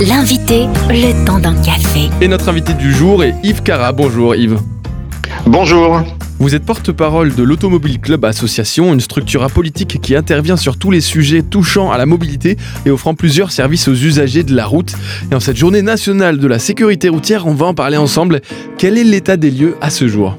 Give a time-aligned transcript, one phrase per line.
[0.00, 2.08] L'invité, le temps d'un café.
[2.20, 3.90] Et notre invité du jour est Yves Cara.
[3.90, 4.56] Bonjour Yves.
[5.44, 6.02] Bonjour.
[6.38, 11.00] Vous êtes porte-parole de l'Automobile Club Association, une structure apolitique qui intervient sur tous les
[11.00, 12.56] sujets touchant à la mobilité
[12.86, 14.92] et offrant plusieurs services aux usagers de la route.
[15.32, 18.40] Et en cette journée nationale de la sécurité routière, on va en parler ensemble.
[18.78, 20.38] Quel est l'état des lieux à ce jour?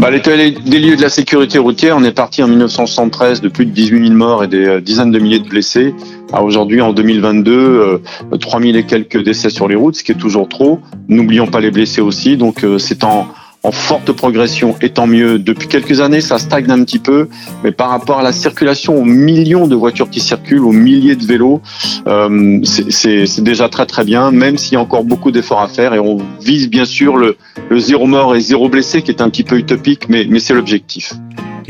[0.00, 3.66] Bah, L'état des lieux de la sécurité routière, on est parti en 1973 de plus
[3.66, 5.94] de 18 000 morts et des euh, dizaines de milliers de blessés.
[6.32, 10.12] À aujourd'hui, en 2022, euh, 3 000 et quelques décès sur les routes, ce qui
[10.12, 10.80] est toujours trop.
[11.08, 12.36] N'oublions pas les blessés aussi.
[12.36, 13.26] Donc euh, c'est en
[13.62, 15.38] en forte progression, et tant mieux.
[15.38, 17.28] Depuis quelques années, ça stagne un petit peu,
[17.62, 21.24] mais par rapport à la circulation, aux millions de voitures qui circulent, aux milliers de
[21.24, 21.60] vélos,
[22.06, 25.92] euh, c'est déjà très très bien, même s'il y a encore beaucoup d'efforts à faire,
[25.92, 27.36] et on vise bien sûr le,
[27.68, 30.54] le, zéro mort et zéro blessé, qui est un petit peu utopique, mais, mais c'est
[30.54, 31.12] l'objectif.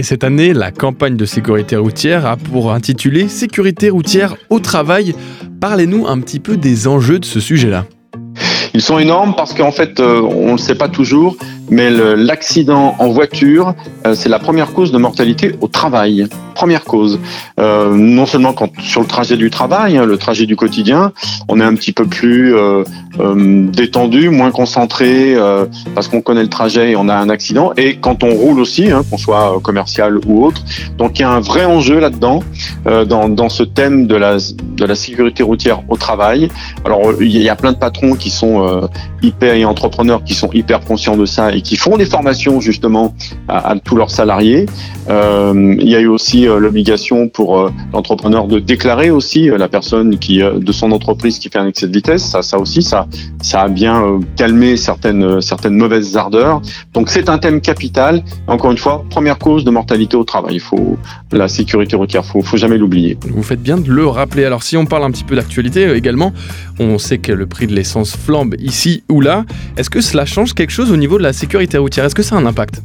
[0.01, 5.15] Et cette année, la campagne de sécurité routière a pour intitulé Sécurité routière au travail.
[5.61, 7.85] Parlez-nous un petit peu des enjeux de ce sujet-là.
[8.73, 11.37] Ils sont énormes parce qu'en fait, euh, on ne le sait pas toujours,
[11.69, 13.75] mais l'accident en voiture,
[14.07, 16.27] euh, c'est la première cause de mortalité au travail.
[16.61, 17.19] Première cause.
[17.59, 21.15] Euh, non seulement sur le trajet du travail, hein, le trajet du quotidien,
[21.49, 22.85] on est un petit peu plus euh,
[23.19, 25.37] euh détendu, moins concentré
[25.95, 27.73] parce qu'on connaît le trajet et on a un accident.
[27.79, 30.63] Et quand on roule aussi, hein, qu'on soit commercial ou autre.
[30.99, 32.43] Donc il y a un vrai enjeu là-dedans,
[32.85, 34.39] dans, ce thème de la,
[34.95, 36.51] sécurité routière au travail.
[36.85, 38.89] Alors il y a plein de patrons qui sont
[39.23, 43.15] hyper et entrepreneurs qui sont hyper conscients de ça et qui font des formations justement
[43.49, 44.67] à, à tous leurs salariés.
[45.09, 50.19] il y a eu aussi l'obligation pour euh, l'entrepreneur de déclarer aussi euh, la personne
[50.19, 52.25] qui de son entreprise qui fait un excès de vitesse.
[52.25, 53.07] Ça, ça aussi, ça,
[53.43, 56.63] ça a bien calmé certaines certaines mauvaises ardeurs.
[56.95, 58.23] Donc c'est un thème capital.
[58.47, 60.55] Encore une fois, première cause de mortalité au travail.
[60.55, 60.97] Il faut
[61.33, 62.25] la sécurité routière.
[62.25, 63.19] Faut faut jamais l'oublier.
[63.29, 64.45] Vous faites bien de le rappeler.
[64.45, 66.33] Alors si on parle un petit peu d'actualité également,
[66.79, 69.45] on sait que le prix de l'essence flambe ici ou là.
[69.77, 72.05] Est-ce que cela change quelque chose au niveau de la sécurité routière?
[72.05, 72.83] Est-ce que ça a un impact?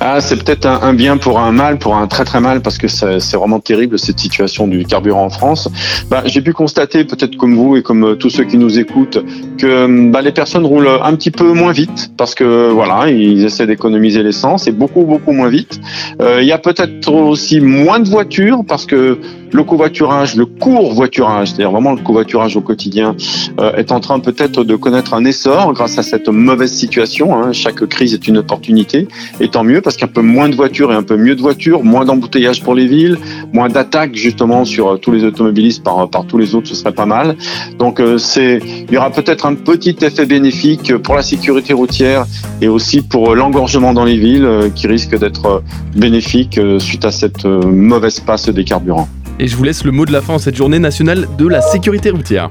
[0.00, 2.88] Ah, c'est peut-être un, bien pour un mal, pour un très très mal, parce que
[2.88, 5.68] c'est vraiment terrible cette situation du carburant en France.
[6.08, 9.22] Bah, J'ai pu constater, peut-être comme vous et comme euh, tous ceux qui nous écoutent,
[9.58, 13.66] que bah, les personnes roulent un petit peu moins vite, parce que voilà, ils essaient
[13.66, 15.78] d'économiser l'essence, et beaucoup beaucoup moins vite.
[16.22, 19.18] Euh, il y a peut-être aussi moins de voitures, parce que
[19.52, 23.16] le covoiturage, le court voiturage, c'est-à-dire vraiment le covoiturage au quotidien,
[23.58, 27.36] euh, est en train peut-être de connaître un essor grâce à cette mauvaise situation.
[27.36, 27.52] Hein.
[27.52, 29.08] Chaque crise est une opportunité,
[29.40, 31.82] et tant mieux parce qu'un peu moins de voitures et un peu mieux de voitures,
[31.82, 33.18] moins d'embouteillages pour les villes,
[33.52, 36.92] moins d'attaques justement sur euh, tous les automobilistes par, par tous les autres, ce serait
[36.92, 37.36] pas mal.
[37.78, 42.26] Donc euh, il y aura peut-être un petit effet bénéfique pour la sécurité routière
[42.60, 45.62] et aussi pour l'engorgement dans les villes qui risque d'être
[45.96, 49.08] bénéfique suite à cette mauvaise passe des carburants.
[49.40, 51.62] Et je vous laisse le mot de la fin en cette journée nationale de la
[51.62, 52.50] sécurité routière.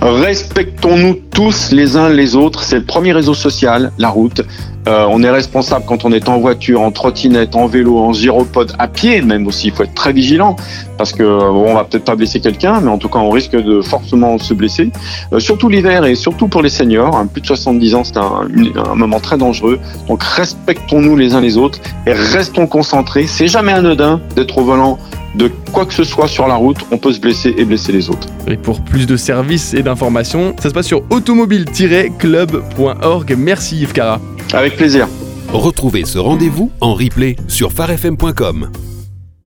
[0.00, 2.62] Respectons-nous tous les uns les autres.
[2.62, 4.42] C'est le premier réseau social, la route.
[4.86, 8.72] Euh, on est responsable quand on est en voiture, en trottinette, en vélo, en gyropode,
[8.78, 9.68] à pied même aussi.
[9.68, 10.54] Il faut être très vigilant
[10.96, 13.56] parce que bon, on va peut-être pas blesser quelqu'un, mais en tout cas on risque
[13.56, 14.92] de forcément se blesser.
[15.32, 17.16] Euh, surtout l'hiver et surtout pour les seniors.
[17.16, 18.46] Hein, plus de 70 ans, c'est un,
[18.76, 19.80] un, moment très dangereux.
[20.06, 23.26] Donc respectons-nous les uns les autres et restons concentrés.
[23.26, 25.00] C'est jamais anodin d'être au volant
[25.34, 28.10] de quoi que ce soit sur la route, on peut se blesser et blesser les
[28.10, 28.28] autres.
[28.46, 33.34] Et pour plus de services et d'informations, ça se passe sur automobile-club.org.
[33.36, 34.20] Merci Yves Cara.
[34.52, 35.08] Avec plaisir.
[35.52, 38.70] Retrouvez ce rendez-vous en replay sur farfm.com.